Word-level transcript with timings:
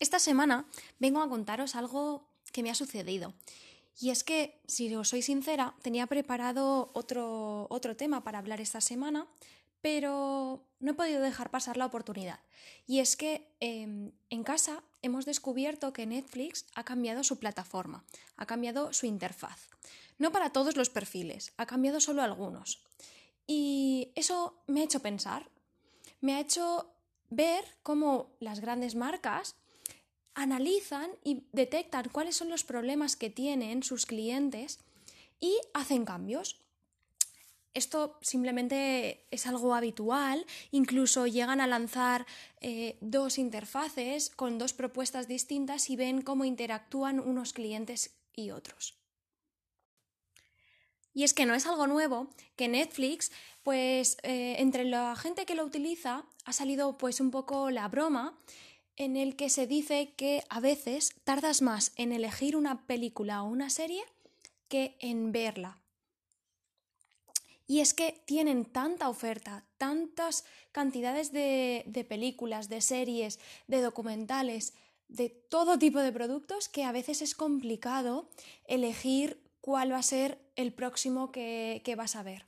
Esta 0.00 0.18
semana 0.18 0.66
vengo 0.98 1.20
a 1.22 1.28
contaros 1.28 1.74
algo 1.74 2.28
que 2.52 2.62
me 2.62 2.70
ha 2.70 2.74
sucedido. 2.74 3.34
Y 4.00 4.10
es 4.10 4.22
que, 4.22 4.60
si 4.66 4.94
os 4.94 5.08
soy 5.08 5.22
sincera, 5.22 5.74
tenía 5.82 6.06
preparado 6.06 6.90
otro, 6.94 7.66
otro 7.68 7.96
tema 7.96 8.22
para 8.22 8.38
hablar 8.38 8.60
esta 8.60 8.80
semana, 8.80 9.26
pero 9.80 10.64
no 10.78 10.92
he 10.92 10.94
podido 10.94 11.20
dejar 11.20 11.50
pasar 11.50 11.76
la 11.76 11.86
oportunidad. 11.86 12.38
Y 12.86 13.00
es 13.00 13.16
que 13.16 13.50
em, 13.58 14.12
en 14.30 14.44
casa 14.44 14.82
hemos 15.02 15.24
descubierto 15.24 15.92
que 15.92 16.06
Netflix 16.06 16.66
ha 16.74 16.84
cambiado 16.84 17.24
su 17.24 17.38
plataforma, 17.38 18.04
ha 18.36 18.46
cambiado 18.46 18.92
su 18.92 19.06
interfaz. 19.06 19.68
No 20.18 20.30
para 20.30 20.50
todos 20.50 20.76
los 20.76 20.90
perfiles, 20.90 21.52
ha 21.56 21.66
cambiado 21.66 22.00
solo 22.00 22.22
algunos. 22.22 22.82
Y 23.46 24.12
eso 24.14 24.62
me 24.66 24.80
ha 24.80 24.84
hecho 24.84 25.00
pensar, 25.00 25.48
me 26.20 26.34
ha 26.34 26.40
hecho 26.40 26.92
ver 27.30 27.64
cómo 27.82 28.30
las 28.40 28.60
grandes 28.60 28.94
marcas 28.94 29.56
analizan 30.38 31.10
y 31.24 31.42
detectan 31.52 32.08
cuáles 32.10 32.36
son 32.36 32.48
los 32.48 32.62
problemas 32.62 33.16
que 33.16 33.28
tienen 33.28 33.82
sus 33.82 34.06
clientes 34.06 34.78
y 35.40 35.58
hacen 35.74 36.04
cambios. 36.04 36.60
Esto 37.74 38.18
simplemente 38.22 39.26
es 39.30 39.46
algo 39.46 39.74
habitual, 39.74 40.46
incluso 40.70 41.26
llegan 41.26 41.60
a 41.60 41.66
lanzar 41.66 42.24
eh, 42.60 42.96
dos 43.00 43.36
interfaces 43.36 44.30
con 44.30 44.58
dos 44.58 44.72
propuestas 44.72 45.28
distintas 45.28 45.90
y 45.90 45.96
ven 45.96 46.22
cómo 46.22 46.44
interactúan 46.44 47.20
unos 47.20 47.52
clientes 47.52 48.16
y 48.32 48.50
otros. 48.52 48.96
Y 51.14 51.24
es 51.24 51.34
que 51.34 51.46
no 51.46 51.54
es 51.54 51.66
algo 51.66 51.88
nuevo 51.88 52.30
que 52.54 52.68
Netflix, 52.68 53.32
pues 53.64 54.18
eh, 54.22 54.56
entre 54.58 54.84
la 54.84 55.16
gente 55.16 55.46
que 55.46 55.56
lo 55.56 55.64
utiliza 55.64 56.24
ha 56.44 56.52
salido 56.52 56.96
pues 56.96 57.20
un 57.20 57.32
poco 57.32 57.70
la 57.70 57.88
broma 57.88 58.38
en 58.98 59.16
el 59.16 59.36
que 59.36 59.48
se 59.48 59.66
dice 59.66 60.12
que 60.16 60.42
a 60.50 60.60
veces 60.60 61.14
tardas 61.24 61.62
más 61.62 61.92
en 61.96 62.12
elegir 62.12 62.56
una 62.56 62.86
película 62.86 63.42
o 63.42 63.48
una 63.48 63.70
serie 63.70 64.02
que 64.68 64.96
en 64.98 65.32
verla. 65.32 65.80
Y 67.66 67.80
es 67.80 67.94
que 67.94 68.22
tienen 68.26 68.64
tanta 68.64 69.08
oferta, 69.08 69.64
tantas 69.76 70.44
cantidades 70.72 71.32
de, 71.32 72.06
películas, 72.08 72.68
de 72.68 72.80
series, 72.80 73.38
de 73.68 73.80
documentales, 73.80 74.74
de 75.08 75.28
todo 75.28 75.78
tipo 75.78 76.00
de 76.00 76.12
productos 76.12 76.68
que 76.68 76.84
a 76.84 76.92
veces 76.92 77.22
es 77.22 77.34
complicado 77.34 78.28
elegir 78.64 79.40
cuál 79.60 79.92
va 79.92 79.98
a 79.98 80.02
ser 80.02 80.38
el 80.56 80.72
próximo 80.72 81.30
que 81.30 81.94
vas 81.96 82.16
a 82.16 82.22
ver. 82.22 82.47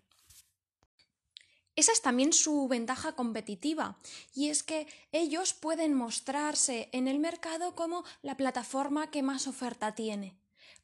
Esa 1.76 1.92
es 1.92 2.02
también 2.02 2.32
su 2.32 2.68
ventaja 2.68 3.12
competitiva, 3.12 3.98
y 4.34 4.48
es 4.48 4.62
que 4.62 4.86
ellos 5.12 5.54
pueden 5.54 5.94
mostrarse 5.94 6.88
en 6.92 7.08
el 7.08 7.18
mercado 7.18 7.74
como 7.74 8.04
la 8.22 8.36
plataforma 8.36 9.10
que 9.10 9.22
más 9.22 9.46
oferta 9.46 9.94
tiene. 9.94 10.36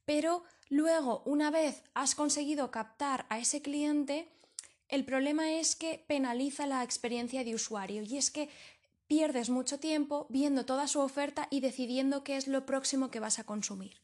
Pero 0.05 0.45
luego, 0.69 1.23
una 1.27 1.51
vez 1.51 1.83
has 1.95 2.15
conseguido 2.15 2.71
captar 2.71 3.27
a 3.29 3.39
ese 3.39 3.61
cliente, 3.61 4.33
el 4.89 5.05
problema 5.05 5.53
es 5.53 5.75
que 5.75 6.05
penaliza 6.07 6.67
la 6.67 6.85
experiencia 6.85 7.43
de 7.43 7.55
usuario, 7.55 8.03
y 8.03 8.17
es 8.17 8.31
que 8.31 8.49
pierdes 9.09 9.51
mucho 9.51 9.79
tiempo 9.79 10.27
viendo 10.31 10.65
toda 10.65 10.89
su 10.89 11.01
oferta 11.01 11.49
y 11.51 11.61
decidiendo 11.61 12.25
qué 12.25 12.37
es 12.37 12.47
lo 12.47 12.67
próximo 12.67 13.11
que 13.11 13.21
vas 13.21 13.39
a 13.39 13.45
consumir. 13.45 14.01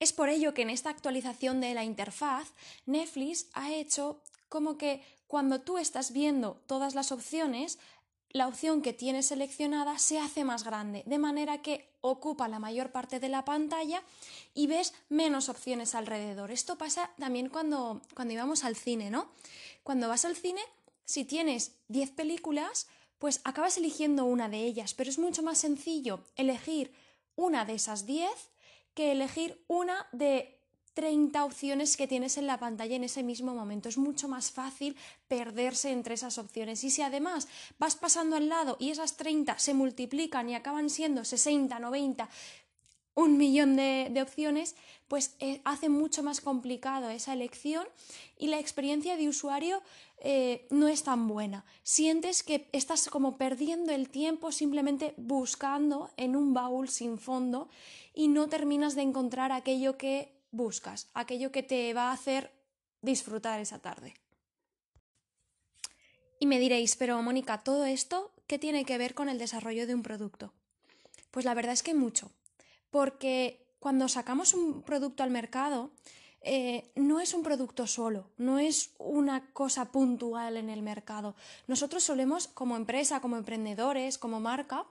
Es 0.00 0.12
por 0.12 0.28
ello 0.28 0.54
que 0.54 0.62
en 0.62 0.70
esta 0.70 0.90
actualización 0.90 1.60
de 1.60 1.72
la 1.72 1.84
interfaz, 1.84 2.52
Netflix 2.84 3.48
ha 3.54 3.72
hecho 3.72 4.22
como 4.54 4.78
que 4.78 5.02
cuando 5.26 5.62
tú 5.62 5.78
estás 5.78 6.12
viendo 6.12 6.62
todas 6.68 6.94
las 6.94 7.10
opciones, 7.10 7.80
la 8.30 8.46
opción 8.46 8.82
que 8.82 8.92
tienes 8.92 9.26
seleccionada 9.26 9.98
se 9.98 10.20
hace 10.20 10.44
más 10.44 10.62
grande, 10.62 11.02
de 11.06 11.18
manera 11.18 11.60
que 11.60 11.90
ocupa 12.02 12.46
la 12.46 12.60
mayor 12.60 12.92
parte 12.92 13.18
de 13.18 13.28
la 13.28 13.44
pantalla 13.44 14.00
y 14.54 14.68
ves 14.68 14.94
menos 15.08 15.48
opciones 15.48 15.96
alrededor. 15.96 16.52
Esto 16.52 16.78
pasa 16.78 17.10
también 17.18 17.48
cuando, 17.48 18.00
cuando 18.14 18.34
íbamos 18.34 18.62
al 18.62 18.76
cine, 18.76 19.10
¿no? 19.10 19.28
Cuando 19.82 20.06
vas 20.06 20.24
al 20.24 20.36
cine, 20.36 20.60
si 21.04 21.24
tienes 21.24 21.72
10 21.88 22.12
películas, 22.12 22.86
pues 23.18 23.40
acabas 23.42 23.76
eligiendo 23.76 24.24
una 24.24 24.48
de 24.48 24.58
ellas, 24.58 24.94
pero 24.94 25.10
es 25.10 25.18
mucho 25.18 25.42
más 25.42 25.58
sencillo 25.58 26.20
elegir 26.36 26.94
una 27.34 27.64
de 27.64 27.74
esas 27.74 28.06
10 28.06 28.30
que 28.94 29.10
elegir 29.10 29.64
una 29.66 30.06
de 30.12 30.53
30 30.94 31.44
opciones 31.44 31.96
que 31.96 32.06
tienes 32.06 32.38
en 32.38 32.46
la 32.46 32.58
pantalla 32.58 32.96
en 32.96 33.04
ese 33.04 33.22
mismo 33.22 33.54
momento. 33.54 33.88
Es 33.88 33.98
mucho 33.98 34.28
más 34.28 34.50
fácil 34.50 34.96
perderse 35.28 35.90
entre 35.90 36.14
esas 36.14 36.38
opciones. 36.38 36.82
Y 36.84 36.90
si 36.90 37.02
además 37.02 37.48
vas 37.78 37.96
pasando 37.96 38.36
al 38.36 38.48
lado 38.48 38.76
y 38.80 38.90
esas 38.90 39.16
30 39.16 39.58
se 39.58 39.74
multiplican 39.74 40.48
y 40.48 40.54
acaban 40.54 40.88
siendo 40.90 41.24
60, 41.24 41.78
90, 41.78 42.28
un 43.14 43.36
millón 43.36 43.76
de, 43.76 44.20
opciones, 44.20 44.74
pues 45.08 45.36
eh, 45.38 45.60
hace 45.64 45.88
mucho 45.88 46.22
más 46.22 46.40
complicado 46.40 47.10
esa 47.10 47.32
elección 47.32 47.86
y 48.36 48.48
la 48.48 48.58
experiencia 48.58 49.16
de 49.16 49.28
usuario 49.28 49.82
eh, 50.18 50.66
no 50.70 50.88
es 50.88 51.04
tan 51.04 51.28
buena. 51.28 51.64
Sientes 51.82 52.42
que 52.42 52.68
estás 52.72 53.08
como 53.08 53.36
perdiendo 53.36 53.92
el 53.92 54.08
tiempo 54.08 54.50
simplemente 54.50 55.14
buscando 55.16 56.10
en 56.16 56.34
un 56.34 56.54
baúl 56.54 56.88
sin 56.88 57.18
fondo 57.18 57.68
y 58.14 58.28
no 58.28 58.48
terminas 58.48 58.94
de 58.96 59.02
encontrar 59.02 59.52
aquello 59.52 59.96
que 59.96 60.33
buscas, 60.54 61.10
aquello 61.14 61.52
que 61.52 61.62
te 61.62 61.92
va 61.92 62.10
a 62.10 62.12
hacer 62.12 62.52
disfrutar 63.02 63.60
esa 63.60 63.80
tarde. 63.80 64.14
Y 66.38 66.46
me 66.46 66.58
diréis, 66.58 66.96
pero 66.96 67.20
Mónica, 67.22 67.62
¿todo 67.62 67.84
esto 67.84 68.32
qué 68.46 68.58
tiene 68.58 68.84
que 68.84 68.98
ver 68.98 69.14
con 69.14 69.28
el 69.28 69.38
desarrollo 69.38 69.86
de 69.86 69.94
un 69.94 70.02
producto? 70.02 70.52
Pues 71.30 71.44
la 71.44 71.54
verdad 71.54 71.72
es 71.72 71.82
que 71.82 71.94
mucho, 71.94 72.30
porque 72.90 73.66
cuando 73.78 74.08
sacamos 74.08 74.54
un 74.54 74.82
producto 74.82 75.22
al 75.22 75.30
mercado, 75.30 75.90
eh, 76.40 76.90
no 76.94 77.20
es 77.20 77.32
un 77.32 77.42
producto 77.42 77.86
solo, 77.86 78.30
no 78.36 78.58
es 78.58 78.92
una 78.98 79.50
cosa 79.52 79.90
puntual 79.90 80.58
en 80.58 80.68
el 80.68 80.82
mercado. 80.82 81.34
Nosotros 81.66 82.04
solemos, 82.04 82.48
como 82.48 82.76
empresa, 82.76 83.20
como 83.20 83.36
emprendedores, 83.36 84.18
como 84.18 84.40
marca, 84.40 84.86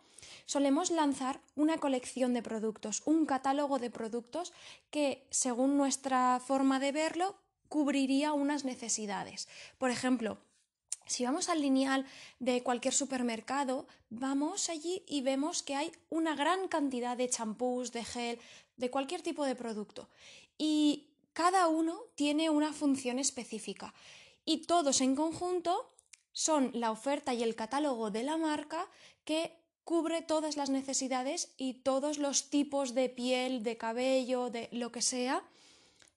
solemos 0.46 0.92
lanzar 0.92 1.42
una 1.56 1.78
colección 1.78 2.34
de 2.34 2.44
productos, 2.44 3.02
un 3.06 3.26
catálogo 3.26 3.80
de 3.80 3.90
productos 3.90 4.54
que, 4.92 5.26
según 5.30 5.78
nuestra 5.78 6.40
forma 6.40 6.80
de 6.80 6.92
verlo, 6.92 7.36
cubriría 7.70 8.34
unas 8.34 8.66
necesidades. 8.66 9.48
Por 9.78 9.90
ejemplo, 9.90 10.38
si 11.06 11.26
vamos 11.26 11.50
al 11.50 11.62
lineal 11.62 12.06
de 12.40 12.64
cualquier 12.64 12.94
supermercado, 12.94 13.88
vamos 14.10 14.70
allí 14.70 15.04
y 15.08 15.22
vemos 15.22 15.64
que 15.64 15.76
hay 15.76 15.92
una 16.10 16.36
gran 16.36 16.68
cantidad 16.68 17.18
de 17.18 17.30
champús, 17.30 17.92
de 17.92 18.04
gel, 18.04 18.40
de 18.78 18.90
cualquier 18.90 19.22
tipo 19.22 19.46
de 19.46 19.56
producto. 19.56 20.10
Y 20.58 21.10
cada 21.34 21.68
uno 21.68 22.00
tiene 22.16 22.50
una 22.50 22.74
función 22.74 23.20
específica 23.20 23.94
y 24.46 24.66
todos 24.66 25.02
en 25.02 25.16
conjunto 25.16 25.90
son 26.32 26.72
la 26.74 26.92
oferta 26.92 27.34
y 27.34 27.44
el 27.44 27.56
catálogo 27.56 28.12
de 28.12 28.24
la 28.24 28.38
marca 28.38 28.88
que 29.26 29.63
cubre 29.84 30.22
todas 30.22 30.58
las 30.58 30.70
necesidades 30.70 31.54
y 31.58 31.76
todos 31.76 32.18
los 32.18 32.50
tipos 32.50 32.94
de 32.94 33.10
piel, 33.10 33.64
de 33.64 33.78
cabello, 33.78 34.50
de 34.50 34.70
lo 34.72 34.92
que 34.92 35.02
sea 35.02 35.44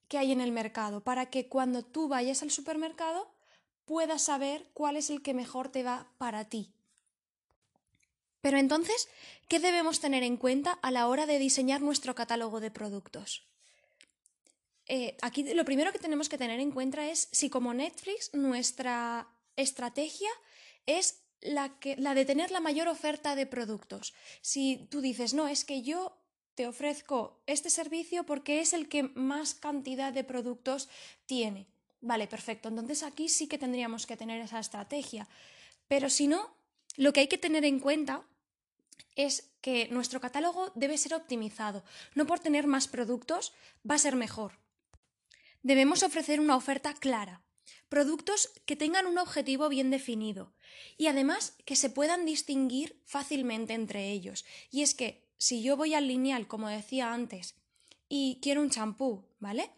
que 0.07 0.17
hay 0.17 0.31
en 0.31 0.41
el 0.41 0.51
mercado, 0.51 1.01
para 1.01 1.25
que 1.25 1.47
cuando 1.47 1.83
tú 1.83 2.07
vayas 2.07 2.41
al 2.41 2.51
supermercado 2.51 3.29
puedas 3.85 4.23
saber 4.23 4.65
cuál 4.73 4.95
es 4.95 5.09
el 5.09 5.21
que 5.21 5.33
mejor 5.33 5.69
te 5.69 5.83
va 5.83 6.07
para 6.17 6.45
ti. 6.45 6.71
Pero 8.41 8.57
entonces, 8.57 9.09
¿qué 9.49 9.59
debemos 9.59 9.99
tener 9.99 10.23
en 10.23 10.37
cuenta 10.37 10.71
a 10.81 10.91
la 10.91 11.07
hora 11.07 11.25
de 11.25 11.39
diseñar 11.39 11.81
nuestro 11.81 12.15
catálogo 12.15 12.59
de 12.59 12.71
productos? 12.71 13.43
Eh, 14.85 15.17
aquí 15.21 15.53
lo 15.53 15.65
primero 15.65 15.91
que 15.91 15.99
tenemos 15.99 16.29
que 16.29 16.37
tener 16.37 16.61
en 16.61 16.71
cuenta 16.71 17.09
es 17.09 17.27
si 17.31 17.49
como 17.49 17.73
Netflix 17.73 18.33
nuestra 18.33 19.27
estrategia 19.57 20.29
es 20.85 21.23
la, 21.41 21.79
que, 21.79 21.95
la 21.97 22.13
de 22.13 22.25
tener 22.25 22.51
la 22.51 22.59
mayor 22.59 22.87
oferta 22.87 23.35
de 23.35 23.45
productos. 23.45 24.13
Si 24.41 24.87
tú 24.89 25.01
dices, 25.01 25.33
no, 25.33 25.47
es 25.47 25.65
que 25.65 25.81
yo 25.81 26.17
te 26.55 26.67
ofrezco 26.67 27.41
este 27.45 27.69
servicio 27.69 28.25
porque 28.25 28.61
es 28.61 28.73
el 28.73 28.89
que 28.89 29.03
más 29.03 29.53
cantidad 29.53 30.11
de 30.11 30.23
productos 30.23 30.89
tiene. 31.25 31.67
Vale, 32.01 32.27
perfecto. 32.27 32.69
Entonces 32.69 33.03
aquí 33.03 33.29
sí 33.29 33.47
que 33.47 33.57
tendríamos 33.57 34.05
que 34.05 34.17
tener 34.17 34.41
esa 34.41 34.59
estrategia. 34.59 35.27
Pero 35.87 36.09
si 36.09 36.27
no, 36.27 36.55
lo 36.95 37.13
que 37.13 37.21
hay 37.21 37.27
que 37.27 37.37
tener 37.37 37.63
en 37.65 37.79
cuenta 37.79 38.23
es 39.15 39.51
que 39.61 39.87
nuestro 39.89 40.19
catálogo 40.19 40.71
debe 40.75 40.97
ser 40.97 41.13
optimizado. 41.13 41.83
No 42.15 42.25
por 42.25 42.39
tener 42.39 42.67
más 42.67 42.87
productos 42.87 43.53
va 43.89 43.95
a 43.95 43.99
ser 43.99 44.15
mejor. 44.15 44.59
Debemos 45.63 46.03
ofrecer 46.03 46.39
una 46.39 46.55
oferta 46.55 46.93
clara, 46.93 47.41
productos 47.89 48.51
que 48.65 48.75
tengan 48.75 49.07
un 49.07 49.17
objetivo 49.17 49.69
bien 49.69 49.89
definido 49.89 50.53
y 50.97 51.07
además 51.07 51.55
que 51.65 51.75
se 51.75 51.89
puedan 51.89 52.25
distinguir 52.25 53.01
fácilmente 53.05 53.73
entre 53.73 54.11
ellos. 54.11 54.45
Y 54.71 54.81
es 54.81 54.93
que 54.93 55.27
si 55.37 55.61
yo 55.61 55.77
voy 55.77 55.93
al 55.93 56.07
lineal, 56.07 56.47
como 56.47 56.69
decía 56.69 57.13
antes, 57.13 57.55
y 58.09 58.39
quiero 58.41 58.61
un 58.61 58.69
champú, 58.69 59.25
¿vale? 59.39 59.69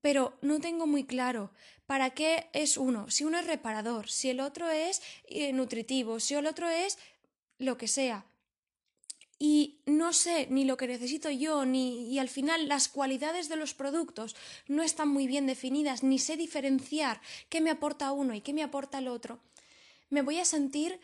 Pero 0.00 0.38
no 0.42 0.60
tengo 0.60 0.86
muy 0.86 1.04
claro 1.04 1.52
para 1.86 2.10
qué 2.10 2.48
es 2.52 2.76
uno, 2.76 3.10
si 3.10 3.24
uno 3.24 3.38
es 3.38 3.46
reparador, 3.46 4.08
si 4.08 4.30
el 4.30 4.40
otro 4.40 4.70
es 4.70 5.02
eh, 5.24 5.52
nutritivo, 5.52 6.20
si 6.20 6.34
el 6.34 6.46
otro 6.46 6.68
es 6.68 6.98
lo 7.58 7.76
que 7.76 7.88
sea 7.88 8.26
y 9.44 9.80
no 9.86 10.12
sé 10.12 10.46
ni 10.50 10.64
lo 10.64 10.76
que 10.76 10.86
necesito 10.86 11.28
yo, 11.28 11.64
ni 11.64 12.06
y 12.06 12.20
al 12.20 12.28
final 12.28 12.68
las 12.68 12.86
cualidades 12.86 13.48
de 13.48 13.56
los 13.56 13.74
productos 13.74 14.36
no 14.68 14.84
están 14.84 15.08
muy 15.08 15.26
bien 15.26 15.48
definidas, 15.48 16.04
ni 16.04 16.20
sé 16.20 16.36
diferenciar 16.36 17.20
qué 17.48 17.60
me 17.60 17.70
aporta 17.70 18.12
uno 18.12 18.34
y 18.34 18.40
qué 18.40 18.52
me 18.52 18.62
aporta 18.62 18.98
el 18.98 19.08
otro, 19.08 19.40
me 20.10 20.22
voy 20.22 20.38
a 20.38 20.44
sentir 20.44 21.00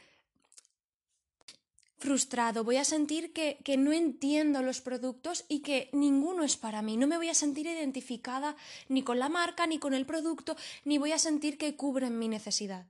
frustrado, 1.97 2.63
voy 2.63 2.77
a 2.77 2.85
sentir 2.85 3.33
que, 3.33 3.59
que, 3.65 3.77
no 3.77 3.93
entiendo 3.93 4.63
los 4.63 4.81
productos 4.83 5.45
y 5.49 5.59
que 5.63 5.89
ninguno 5.91 6.45
es 6.45 6.57
para 6.57 6.81
mí. 6.81 6.97
No 6.97 7.09
me 7.09 7.17
voy 7.17 7.31
a 7.31 7.35
sentir 7.35 7.67
identificada 7.67 8.55
ni 8.89 9.03
con 9.03 9.19
la 9.19 9.29
marca, 9.29 9.67
ni 9.67 9.81
con 9.81 9.95
el 9.95 10.07
producto, 10.07 10.57
ni 10.85 10.97
voy 10.99 11.11
a 11.11 11.19
sentir 11.19 11.59
que 11.59 11.75
cubren 11.75 12.21
mi 12.21 12.29
necesidad. 12.29 12.87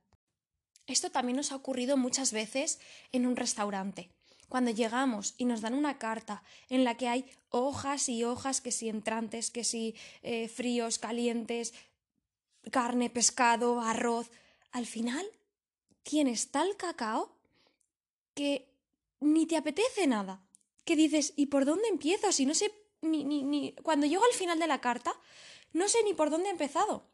Esto 0.85 1.09
también 1.09 1.37
nos 1.37 1.51
ha 1.51 1.55
ocurrido 1.55 1.97
muchas 1.97 2.31
veces 2.33 2.79
en 3.11 3.25
un 3.25 3.35
restaurante. 3.35 4.11
Cuando 4.49 4.71
llegamos 4.71 5.35
y 5.37 5.45
nos 5.45 5.61
dan 5.61 5.75
una 5.75 5.97
carta 5.97 6.43
en 6.69 6.83
la 6.83 6.97
que 6.97 7.07
hay 7.07 7.25
hojas 7.49 8.09
y 8.09 8.23
hojas, 8.23 8.61
que 8.61 8.71
si 8.71 8.89
entrantes, 8.89 9.51
que 9.51 9.63
si 9.63 9.95
eh, 10.23 10.49
fríos, 10.49 10.99
calientes, 10.99 11.73
carne, 12.71 13.09
pescado, 13.09 13.79
arroz, 13.79 14.29
al 14.71 14.85
final 14.85 15.25
tienes 16.03 16.51
tal 16.51 16.75
cacao 16.77 17.37
que 18.33 18.73
ni 19.19 19.45
te 19.45 19.57
apetece 19.57 20.07
nada. 20.07 20.41
Que 20.83 20.95
dices, 20.95 21.33
¿y 21.35 21.47
por 21.47 21.65
dónde 21.65 21.87
empiezo? 21.87 22.31
Si 22.31 22.45
no 22.45 22.55
sé 22.55 22.73
ni, 23.01 23.23
ni, 23.23 23.43
ni... 23.43 23.73
Cuando 23.83 24.07
llego 24.07 24.23
al 24.25 24.33
final 24.33 24.59
de 24.59 24.67
la 24.67 24.81
carta, 24.81 25.13
no 25.73 25.87
sé 25.87 25.99
ni 26.03 26.13
por 26.13 26.29
dónde 26.29 26.49
he 26.49 26.51
empezado. 26.51 27.05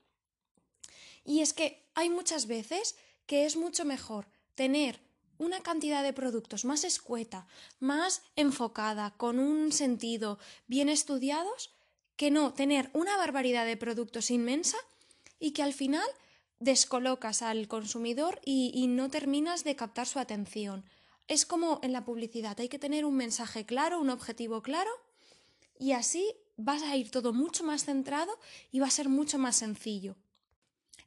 Y 1.25 1.41
es 1.41 1.53
que 1.53 1.89
hay 1.95 2.09
muchas 2.09 2.47
veces 2.47 2.95
que 3.25 3.45
es 3.45 3.55
mucho 3.55 3.83
mejor 3.83 4.27
tener 4.53 5.04
una 5.37 5.61
cantidad 5.61 6.03
de 6.03 6.13
productos 6.13 6.65
más 6.65 6.83
escueta, 6.83 7.47
más 7.79 8.23
enfocada, 8.35 9.11
con 9.17 9.39
un 9.39 9.71
sentido, 9.71 10.39
bien 10.67 10.89
estudiados, 10.89 11.71
que 12.15 12.31
no 12.31 12.53
tener 12.53 12.89
una 12.93 13.17
barbaridad 13.17 13.65
de 13.65 13.77
productos 13.77 14.31
inmensa 14.31 14.77
y 15.39 15.51
que 15.51 15.63
al 15.63 15.73
final 15.73 16.07
descolocas 16.59 17.41
al 17.41 17.67
consumidor 17.67 18.39
y, 18.45 18.87
no 18.87 19.09
terminas 19.09 19.63
de 19.63 19.75
captar 19.75 20.07
su 20.07 20.19
atención. 20.19 20.85
Es 21.27 21.45
como 21.45 21.79
en 21.83 21.91
la 21.91 22.05
publicidad, 22.05 22.59
hay 22.59 22.69
que 22.69 22.79
tener 22.79 23.05
un 23.05 23.15
mensaje 23.15 23.65
claro, 23.65 23.99
un 23.99 24.09
objetivo 24.09 24.61
claro 24.61 24.91
y 25.79 25.91
así 25.91 26.33
vas 26.55 26.83
a 26.83 26.95
ir 26.95 27.11
todo 27.11 27.33
mucho 27.33 27.63
más 27.63 27.85
centrado 27.85 28.39
y 28.71 28.79
va 28.79 28.87
a 28.87 28.91
ser 28.91 29.09
mucho 29.09 29.37
más 29.37 29.57
sencillo. 29.57 30.15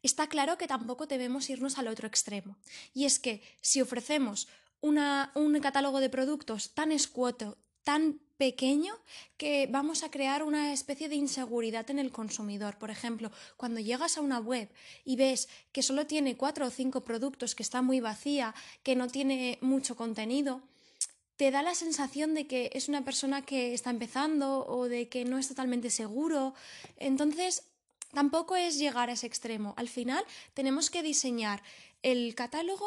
Está 0.03 0.29
claro 0.29 0.59
que 0.59 0.69
tampoco 0.69 1.07
debemos 1.07 1.51
irnos 1.51 1.79
al 1.79 1.89
otro 1.89 2.07
extremo. 2.07 2.57
Y 2.95 3.05
es 3.05 3.19
que 3.19 3.43
si 3.61 3.81
ofrecemos 3.81 4.49
una, 4.81 5.33
un 5.35 5.59
catálogo 5.61 6.01
de 6.01 6.11
productos 6.11 6.75
tan 6.75 6.93
escueto, 6.93 7.59
tan 7.83 8.21
pequeño 8.37 8.95
que 9.37 9.67
vamos 9.67 10.05
a 10.05 10.11
crear 10.11 10.43
una 10.43 10.73
especie 10.73 11.09
de 11.09 11.17
inseguridad 11.17 11.91
en 11.91 11.99
el 11.99 12.13
consumidor. 12.13 12.79
Por 12.79 12.91
ejemplo, 12.91 13.33
cuando 13.57 13.81
llegas 13.81 14.17
a 14.17 14.21
una 14.21 14.39
web 14.39 14.71
y 15.05 15.17
ves 15.17 15.49
que 15.73 15.83
solo 15.83 16.07
tiene 16.07 16.37
cuatro 16.37 16.67
o 16.67 16.71
cinco 16.71 17.03
productos, 17.03 17.55
que 17.55 17.65
está 17.65 17.83
muy 17.83 18.01
vacía, 18.01 18.55
que 18.85 18.95
no 18.95 19.09
tiene 19.09 19.59
mucho 19.61 19.97
contenido, 19.97 20.63
te 21.37 21.51
da 21.51 21.63
la 21.63 21.75
sensación 21.75 22.35
de 22.35 22.47
que 22.47 22.71
es 22.75 22.89
una 22.89 23.05
persona 23.05 23.43
que 23.43 23.75
está 23.75 23.91
empezando 23.91 24.67
o 24.67 24.89
de 24.89 25.09
que 25.09 25.25
no 25.25 25.39
es 25.39 25.49
totalmente 25.49 25.91
seguro. 25.91 26.55
Entonces, 26.97 27.63
Tampoco 28.13 28.57
es 28.57 28.79
llegar 28.79 29.11
a 29.11 29.13
ese 29.13 29.27
extremo. 29.27 29.75
Al 29.77 29.89
final 29.89 30.25
tenemos 30.55 30.91
que 30.91 31.03
diseñar 31.03 31.63
el 32.03 32.35
catálogo 32.35 32.87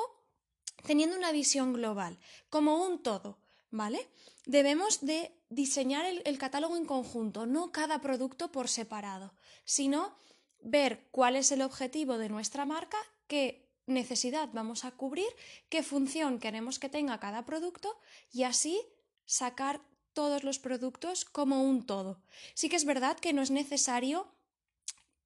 teniendo 0.84 1.16
una 1.16 1.32
visión 1.32 1.74
global, 1.74 2.18
como 2.50 2.84
un 2.84 3.04
todo, 3.04 3.38
¿vale? 3.70 4.10
Debemos 4.46 5.02
de 5.02 5.32
diseñar 5.50 6.06
el, 6.06 6.22
el, 6.26 6.38
catálogo 6.38 6.76
en 6.76 6.86
conjunto, 6.86 7.46
no 7.46 7.72
cada 7.72 8.02
producto 8.02 8.52
por 8.52 8.68
separado, 8.68 9.34
sino 9.64 10.16
ver 10.62 11.08
cuál 11.12 11.36
es 11.36 11.52
el 11.52 11.62
objetivo 11.62 12.18
de 12.18 12.30
nuestra 12.30 12.66
marca, 12.66 12.98
qué 13.28 13.70
necesidad 13.86 14.50
vamos 14.54 14.86
a 14.86 14.92
cubrir, 14.92 15.28
qué 15.70 15.84
función 15.84 16.40
queremos 16.40 16.80
que 16.80 16.90
tenga 16.90 17.20
cada 17.20 17.46
producto 17.46 18.00
y 18.32 18.44
así 18.44 18.82
sacar 19.26 19.82
todos 20.14 20.44
los 20.44 20.60
productos 20.60 21.26
como 21.26 21.64
un 21.64 21.86
todo. 21.86 22.22
Sí 22.54 22.70
que 22.70 22.76
es 22.76 22.86
verdad 22.86 23.18
que 23.20 23.34
no 23.34 23.42
es 23.42 23.52
necesario 23.52 24.28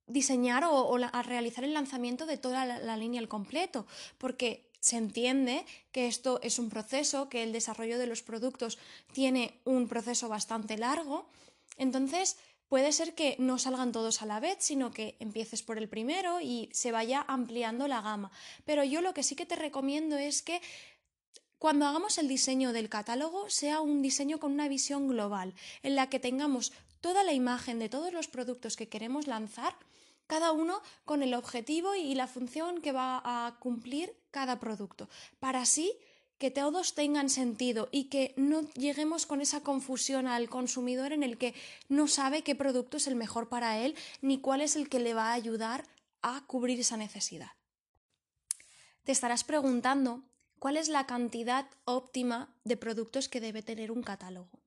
diseñar 0.08 0.64
o, 0.66 0.96
a 0.96 1.22
realizar 1.24 1.64
el 1.64 1.74
lanzamiento 1.74 2.26
de 2.26 2.38
toda 2.38 2.66
la, 2.66 2.80
la 2.80 2.98
línea 2.98 3.22
al 3.22 3.28
completo, 3.28 3.88
porque 4.18 4.70
se 4.80 4.98
entiende 4.98 5.66
que 5.92 6.08
esto 6.08 6.40
es 6.44 6.60
un 6.60 6.70
proceso, 6.70 7.28
que 7.28 7.42
el 7.42 7.52
desarrollo 7.52 7.98
de 7.98 8.06
los 8.06 8.22
productos 8.22 8.78
tiene 9.14 9.60
un 9.66 9.88
proceso 9.88 10.30
bastante 10.30 10.78
largo. 10.78 11.28
Entonces, 11.78 12.38
puede 12.68 12.92
ser 12.92 13.16
que 13.16 13.36
no 13.40 13.58
salgan 13.58 13.92
todos 13.92 14.22
a 14.22 14.26
la 14.26 14.40
vez, 14.40 14.58
sino 14.60 14.92
que 14.92 15.16
empieces 15.20 15.64
por 15.64 15.78
el 15.78 15.90
primero 15.90 16.40
y 16.42 16.70
se 16.72 16.92
vaya 16.92 17.26
ampliando 17.28 17.88
la 17.88 18.02
gama. 18.02 18.32
Pero 18.66 18.84
yo 18.84 19.02
lo 19.02 19.14
que 19.14 19.24
sí 19.24 19.36
que 19.36 19.46
te 19.46 19.56
recomiendo 19.56 20.18
es 20.18 20.42
que 20.42 20.62
cuando 21.58 21.88
hagamos 21.88 22.18
el 22.18 22.28
diseño 22.28 22.74
del 22.74 22.90
catálogo 22.90 23.50
sea 23.50 23.82
un 23.82 24.02
diseño 24.02 24.40
con 24.40 24.52
una 24.52 24.68
visión 24.68 25.08
global, 25.08 25.54
en 25.84 25.96
la 25.96 26.10
que 26.10 26.20
tengamos 26.20 26.74
toda 27.06 27.24
la 27.24 27.34
imagen 27.34 27.78
de 27.78 27.88
todos 27.88 28.12
los 28.12 28.28
productos 28.28 28.76
que 28.76 28.90
queremos 28.90 29.28
lanzar 29.28 29.76
cada 30.26 30.52
uno 30.52 30.82
con 31.06 31.22
el 31.22 31.36
objetivo 31.36 31.94
y 31.94 32.16
la 32.16 32.26
función 32.26 32.82
que 32.82 32.92
va 32.92 33.22
a 33.24 33.60
cumplir 33.60 34.18
cada 34.32 34.60
producto, 34.60 35.08
para 35.40 35.62
así 35.62 35.94
que 36.40 36.50
todos 36.50 36.96
tengan 36.96 37.30
sentido 37.30 37.90
y 37.92 38.06
que 38.06 38.34
no 38.38 38.62
lleguemos 38.72 39.28
con 39.28 39.40
esa 39.40 39.62
confusión 39.62 40.26
al 40.28 40.50
consumidor 40.50 41.14
en 41.14 41.22
el 41.22 41.38
que 41.38 41.54
no 41.90 42.08
sabe 42.08 42.42
qué 42.42 42.56
producto 42.56 42.98
es 42.98 43.06
el 43.06 43.14
mejor 43.14 43.50
para 43.50 43.78
él 43.78 43.94
ni 44.24 44.40
cuál 44.40 44.62
es 44.62 44.76
el 44.76 44.90
que 44.90 45.00
le 45.00 45.14
va 45.14 45.30
a 45.30 45.34
ayudar 45.34 45.86
a 46.24 46.44
cubrir 46.48 46.80
esa 46.80 46.98
necesidad. 46.98 47.52
Te 49.04 49.12
estarás 49.12 49.44
preguntando 49.44 50.24
cuál 50.58 50.76
es 50.76 50.90
la 50.90 51.06
cantidad 51.06 51.70
óptima 51.84 52.58
de 52.64 52.78
productos 52.78 53.30
que 53.30 53.42
debe 53.42 53.62
tener 53.62 53.92
un 53.92 54.02
catálogo. 54.02 54.65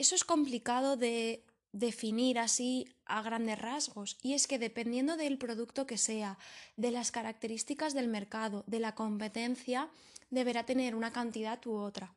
Eso 0.00 0.14
es 0.14 0.24
complicado 0.24 0.96
de 0.96 1.44
definir 1.72 2.38
así 2.38 2.88
a 3.04 3.20
grandes 3.20 3.58
rasgos 3.58 4.16
y 4.22 4.32
es 4.32 4.46
que 4.46 4.58
dependiendo 4.58 5.18
del 5.18 5.36
producto 5.36 5.86
que 5.86 5.98
sea, 5.98 6.38
de 6.78 6.90
las 6.90 7.12
características 7.12 7.92
del 7.92 8.08
mercado, 8.08 8.64
de 8.66 8.80
la 8.80 8.94
competencia, 8.94 9.90
deberá 10.30 10.64
tener 10.64 10.94
una 10.94 11.12
cantidad 11.12 11.60
u 11.66 11.74
otra. 11.74 12.14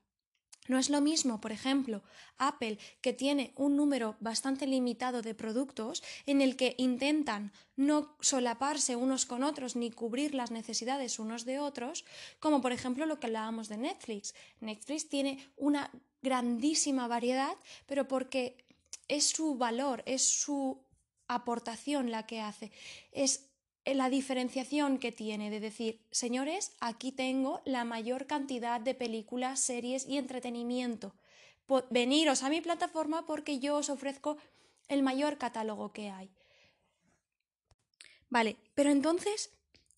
No 0.68 0.80
es 0.80 0.90
lo 0.90 1.02
mismo, 1.02 1.42
por 1.42 1.52
ejemplo, 1.52 2.04
Apple, 2.38 2.78
que 3.02 3.12
tiene 3.12 3.54
un 3.56 3.76
número 3.76 4.16
bastante 4.20 4.66
limitado 4.66 5.22
de 5.22 5.36
productos 5.36 6.04
en 6.26 6.42
el 6.42 6.56
que 6.56 6.76
intentan 6.78 7.52
no 7.76 8.16
solaparse 8.22 8.96
unos 8.96 9.26
con 9.26 9.44
otros 9.44 9.76
ni 9.76 9.92
cubrir 9.92 10.34
las 10.34 10.52
necesidades 10.52 11.20
unos 11.20 11.44
de 11.44 11.60
otros, 11.60 12.06
como 12.40 12.62
por 12.62 12.72
ejemplo 12.72 13.06
lo 13.06 13.20
que 13.20 13.28
hablábamos 13.28 13.68
de 13.68 13.78
Netflix. 13.78 14.34
Netflix 14.62 15.10
tiene 15.10 15.52
una 15.58 15.92
grandísima 16.22 17.08
variedad, 17.08 17.56
pero 17.86 18.08
porque 18.08 18.66
es 19.08 19.28
su 19.28 19.56
valor, 19.56 20.04
es 20.06 20.26
su 20.26 20.82
aportación 21.28 22.12
la 22.12 22.26
que 22.26 22.42
hace, 22.42 22.72
es 23.12 23.53
la 23.86 24.10
diferenciación 24.10 24.98
que 24.98 25.12
tiene 25.12 25.50
de 25.50 25.60
decir, 25.60 26.06
señores, 26.12 26.72
aquí 26.80 27.12
tengo 27.12 27.62
la 27.66 27.84
mayor 27.84 28.28
cantidad 28.28 28.80
de 28.80 28.96
películas, 28.96 29.60
series 29.60 30.08
y 30.08 30.18
entretenimiento. 30.18 31.16
Veniros 31.90 32.44
a 32.44 32.50
mi 32.50 32.62
plataforma 32.62 33.26
porque 33.26 33.60
yo 33.60 33.76
os 33.78 33.90
ofrezco 33.90 34.38
el 34.88 35.04
mayor 35.04 35.38
catálogo 35.38 35.92
que 35.92 36.10
hay. 36.10 36.32
Vale, 38.30 38.58
pero 38.74 38.90
entonces, 38.90 39.52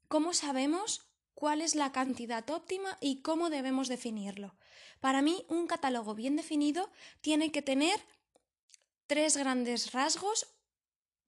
¿cómo 0.07 0.33
sabemos 0.33 1.07
cuál 1.33 1.61
es 1.61 1.75
la 1.75 1.91
cantidad 1.91 2.49
óptima 2.49 2.97
y 3.01 3.21
cómo 3.21 3.49
debemos 3.49 3.87
definirlo? 3.87 4.55
Para 4.99 5.21
mí, 5.21 5.45
un 5.47 5.67
catálogo 5.67 6.15
bien 6.15 6.35
definido 6.35 6.89
tiene 7.21 7.51
que 7.51 7.61
tener 7.61 7.99
tres 9.07 9.37
grandes 9.37 9.91
rasgos 9.91 10.47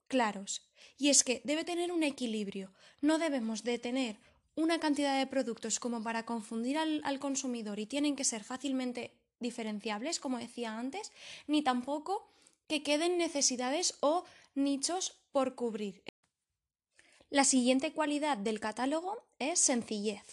claros. 0.07 0.67
Y 0.97 1.09
es 1.09 1.23
que 1.23 1.41
debe 1.43 1.63
tener 1.63 1.91
un 1.91 2.03
equilibrio. 2.03 2.73
No 3.01 3.17
debemos 3.17 3.63
de 3.63 3.79
tener 3.79 4.17
una 4.55 4.79
cantidad 4.79 5.17
de 5.17 5.27
productos 5.27 5.79
como 5.79 6.01
para 6.01 6.25
confundir 6.25 6.77
al, 6.77 7.01
al, 7.03 7.19
consumidor 7.19 7.79
y 7.79 7.85
tienen 7.85 8.15
que 8.15 8.23
ser 8.23 8.43
fácilmente 8.43 9.13
diferenciables, 9.39 10.19
como 10.19 10.39
decía 10.39 10.77
antes, 10.77 11.11
ni 11.45 11.61
tampoco 11.61 12.27
que 12.67 12.81
queden 12.81 13.17
necesidades 13.17 13.95
o 13.99 14.25
nichos 14.55 15.17
por 15.31 15.55
cubrir. 15.55 16.03
La 17.29 17.43
siguiente 17.43 17.93
cualidad 17.93 18.37
del 18.37 18.59
catálogo 18.59 19.23
es 19.37 19.59
sencillez. 19.59 20.23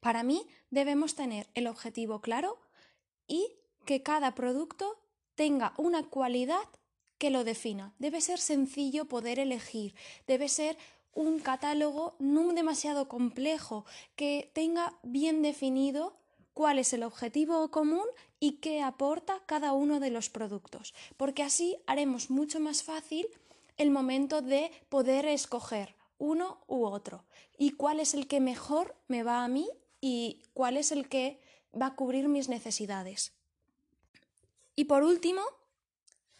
Para 0.00 0.22
mí 0.22 0.46
debemos 0.70 1.14
tener 1.14 1.48
el 1.54 1.66
objetivo 1.66 2.20
claro 2.20 2.58
y 3.26 3.48
que 3.84 4.02
cada 4.02 4.34
producto 4.34 5.00
tenga 5.34 5.74
una 5.76 6.04
cualidad 6.04 6.68
que 7.18 7.30
lo 7.30 7.44
defina. 7.44 7.94
Debe 7.98 8.20
ser 8.20 8.38
sencillo 8.38 9.06
poder 9.06 9.38
elegir, 9.38 9.94
debe 10.26 10.48
ser 10.48 10.76
un 11.14 11.38
catálogo 11.38 12.14
no 12.18 12.52
demasiado 12.52 13.08
complejo, 13.08 13.86
que 14.16 14.50
tenga 14.52 14.98
bien 15.02 15.42
definido 15.42 16.16
cuál 16.52 16.78
es 16.78 16.92
el 16.92 17.02
objetivo 17.02 17.70
común 17.70 18.06
y 18.38 18.52
qué 18.58 18.82
aporta 18.82 19.42
cada 19.46 19.72
uno 19.72 19.98
de 19.98 20.10
los 20.10 20.28
productos, 20.30 20.94
porque 21.16 21.42
así 21.42 21.78
haremos 21.86 22.30
mucho 22.30 22.60
más 22.60 22.82
fácil 22.82 23.26
el 23.76 23.90
momento 23.90 24.42
de 24.42 24.70
poder 24.88 25.26
escoger 25.26 25.96
uno 26.18 26.58
u 26.66 26.84
otro 26.84 27.24
y 27.58 27.72
cuál 27.72 28.00
es 28.00 28.14
el 28.14 28.26
que 28.26 28.40
mejor 28.40 28.94
me 29.08 29.22
va 29.22 29.44
a 29.44 29.48
mí 29.48 29.68
y 30.00 30.42
cuál 30.54 30.76
es 30.76 30.92
el 30.92 31.08
que 31.08 31.40
va 31.78 31.86
a 31.86 31.94
cubrir 31.94 32.28
mis 32.28 32.48
necesidades. 32.48 33.32
Y 34.74 34.84
por 34.84 35.02
último, 35.02 35.42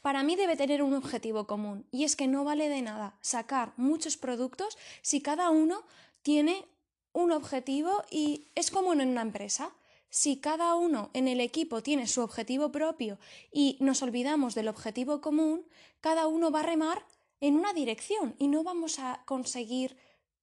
para 0.07 0.23
mí 0.23 0.37
debe 0.37 0.55
tener 0.55 0.85
un 0.85 0.95
objetivo 0.95 1.49
común 1.49 1.85
y 1.91 2.05
es 2.05 2.15
que 2.15 2.29
no 2.29 2.45
vale 2.45 2.69
de 2.69 2.81
nada 2.81 3.19
sacar 3.23 3.73
muchos 3.77 4.17
productos 4.17 4.79
si 5.03 5.21
cada 5.21 5.51
uno 5.51 5.83
tiene 6.23 6.65
un 7.13 7.33
objetivo 7.33 8.05
y 8.09 8.47
es 8.55 8.71
como 8.71 8.93
en 8.93 9.01
una 9.01 9.23
empresa. 9.23 9.73
Si 10.09 10.37
cada 10.37 10.77
uno 10.77 11.11
en 11.13 11.27
el 11.27 11.41
equipo 11.41 11.83
tiene 11.83 12.07
su 12.07 12.21
objetivo 12.21 12.71
propio 12.71 13.19
y 13.51 13.79
nos 13.81 14.01
olvidamos 14.01 14.55
del 14.55 14.69
objetivo 14.69 15.21
común, 15.21 15.67
cada 16.01 16.29
uno 16.29 16.53
va 16.53 16.61
a 16.61 16.71
remar 16.71 17.05
en 17.41 17.57
una 17.57 17.73
dirección 17.73 18.37
y 18.39 18.47
no 18.47 18.63
vamos 18.63 19.01
a 19.01 19.25
conseguir 19.25 19.97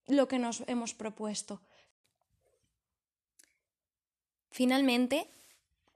lo 0.08 0.27
que 0.27 0.39
nos 0.39 0.65
hemos 0.67 0.93
propuesto. 0.93 1.62
Finalmente, 4.51 5.29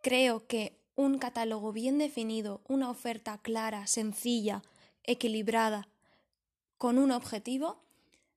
creo 0.02 0.48
que 0.48 0.77
un 0.98 1.20
catálogo 1.20 1.72
bien 1.72 2.00
definido, 2.00 2.60
una 2.68 2.90
oferta 2.90 3.38
clara, 3.38 3.86
sencilla, 3.86 4.64
equilibrada, 5.04 5.88
con 6.78 6.98
un 6.98 7.12
objetivo, 7.12 7.80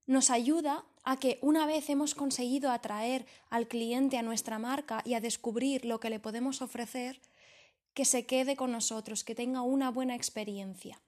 nos 0.07 0.29
ayuda 0.29 0.85
a 1.03 1.19
que 1.19 1.39
una 1.41 1.65
vez 1.65 1.89
hemos 1.89 2.15
conseguido 2.15 2.71
atraer 2.71 3.27
al 3.49 3.67
cliente 3.67 4.19
a 4.19 4.23
nuestra 4.23 4.59
marca 4.59 5.03
y 5.07 5.15
a 5.15 5.21
descubrir 5.21 5.87
lo 5.87 6.01
que 6.01 6.11
le 6.11 6.21
podemos 6.21 6.61
ofrecer, 6.61 7.21
que 7.95 8.05
se 8.05 8.27
quede 8.27 8.57
con 8.57 8.73
nosotros, 8.73 9.25
que 9.25 9.35
tenga 9.35 9.63
una 9.63 9.91
buena 9.91 10.15
experiencia. 10.15 11.01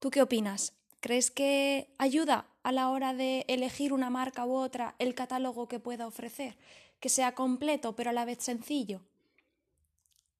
¿Tú 0.00 0.10
qué 0.10 0.20
opinas? 0.20 0.72
¿Crees 0.98 1.30
que 1.30 1.94
ayuda 1.98 2.48
a 2.64 2.72
la 2.72 2.90
hora 2.90 3.14
de 3.14 3.44
elegir 3.46 3.92
una 3.92 4.10
marca 4.10 4.44
u 4.46 4.54
otra 4.54 4.96
el 4.98 5.14
catálogo 5.14 5.68
que 5.68 5.78
pueda 5.78 6.08
ofrecer? 6.08 6.58
Que 6.98 7.08
sea 7.08 7.36
completo 7.36 7.94
pero 7.94 8.10
a 8.10 8.12
la 8.12 8.24
vez 8.24 8.42
sencillo. 8.42 9.00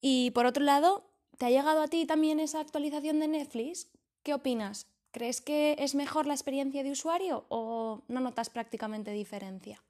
Y 0.00 0.31
por 0.31 0.47
otro 0.47 0.64
lado, 0.64 1.05
¿te 1.37 1.47
ha 1.47 1.50
llegado 1.50 1.83
a 1.83 1.88
ti 1.88 2.07
también 2.07 2.40
esa 2.40 2.61
actualización 2.61 3.19
de 3.21 3.28
Netflix? 3.28 3.88
¿Qué 4.23 4.35
opinas? 4.35 4.87
¿Crees 5.11 5.40
que 5.40 5.76
es 5.78 5.95
mejor 5.95 6.26
la 6.26 6.35
experiencia 6.35 6.83
de 6.83 6.90
usuario 6.90 7.47
o 7.49 8.02
no 8.09 8.21
notas 8.21 8.50
prácticamente 8.50 9.11
diferencia? 9.11 9.83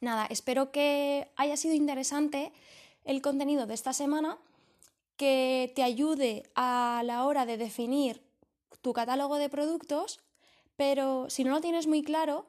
Nada, 0.00 0.26
espero 0.26 0.70
que 0.70 1.30
haya 1.36 1.56
sido 1.56 1.74
interesante 1.74 2.52
el 3.04 3.22
contenido 3.22 3.66
de 3.66 3.74
esta 3.74 3.92
semana, 3.92 4.38
que 5.16 5.72
te 5.74 5.82
ayude 5.82 6.50
a 6.54 7.02
la 7.04 7.24
hora 7.24 7.46
de 7.46 7.56
definir 7.56 8.22
tu 8.82 8.92
catálogo 8.92 9.36
de 9.36 9.48
productos, 9.48 10.20
pero 10.76 11.30
si 11.30 11.44
no 11.44 11.52
lo 11.52 11.60
tienes 11.60 11.86
muy 11.86 12.02
claro 12.02 12.46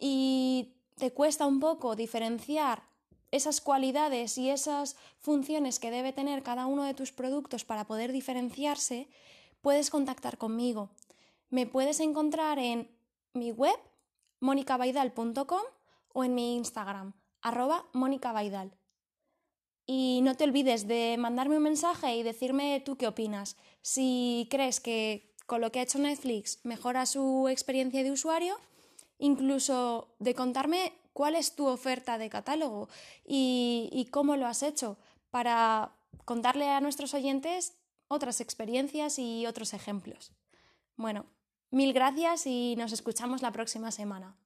y 0.00 0.74
te 0.96 1.12
cuesta 1.12 1.46
un 1.46 1.60
poco 1.60 1.96
diferenciar 1.96 2.82
esas 3.30 3.60
cualidades 3.60 4.38
y 4.38 4.50
esas 4.50 4.96
funciones 5.18 5.78
que 5.78 5.90
debe 5.90 6.12
tener 6.12 6.42
cada 6.42 6.66
uno 6.66 6.84
de 6.84 6.94
tus 6.94 7.12
productos 7.12 7.64
para 7.64 7.86
poder 7.86 8.12
diferenciarse, 8.12 9.08
puedes 9.60 9.90
contactar 9.90 10.38
conmigo. 10.38 10.90
Me 11.50 11.66
puedes 11.66 12.00
encontrar 12.00 12.58
en 12.58 12.90
mi 13.34 13.52
web, 13.52 13.76
monicabaidal.com 14.40 15.62
o 16.12 16.24
en 16.24 16.34
mi 16.34 16.56
Instagram, 16.56 17.14
arroba 17.42 17.86
monicabaidal. 17.92 18.72
Y 19.86 20.20
no 20.22 20.34
te 20.34 20.44
olvides 20.44 20.86
de 20.86 21.16
mandarme 21.18 21.56
un 21.56 21.62
mensaje 21.62 22.16
y 22.16 22.22
decirme 22.22 22.82
tú 22.84 22.96
qué 22.96 23.06
opinas. 23.06 23.56
Si 23.80 24.46
crees 24.50 24.80
que 24.80 25.34
con 25.46 25.62
lo 25.62 25.72
que 25.72 25.78
ha 25.78 25.82
hecho 25.82 25.98
Netflix 25.98 26.60
mejora 26.64 27.06
su 27.06 27.48
experiencia 27.48 28.02
de 28.02 28.10
usuario, 28.10 28.58
incluso 29.18 30.14
de 30.18 30.34
contarme 30.34 30.92
cuál 31.18 31.34
es 31.34 31.56
tu 31.56 31.66
oferta 31.66 32.16
de 32.16 32.30
catálogo 32.30 32.88
y, 33.26 34.06
cómo 34.12 34.36
lo 34.36 34.46
has 34.46 34.62
hecho 34.62 34.98
para 35.32 35.90
contarle 36.24 36.70
a 36.70 36.80
nuestros 36.80 37.12
oyentes 37.12 37.74
otras 38.06 38.40
experiencias 38.40 39.18
y 39.18 39.44
otros 39.44 39.74
ejemplos. 39.74 40.30
Bueno, 40.94 41.26
mil 41.72 41.92
gracias 41.92 42.46
y 42.46 42.76
nos 42.76 42.92
escuchamos 42.92 43.42
la 43.42 43.50
próxima 43.50 43.90
semana. 43.90 44.36